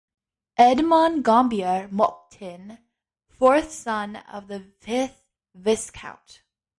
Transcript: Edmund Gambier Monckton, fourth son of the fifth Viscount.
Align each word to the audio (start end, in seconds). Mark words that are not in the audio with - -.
Edmund 0.57 1.23
Gambier 1.23 1.87
Monckton, 1.91 2.79
fourth 3.29 3.71
son 3.71 4.15
of 4.15 4.47
the 4.47 4.59
fifth 4.79 5.21
Viscount. 5.53 6.41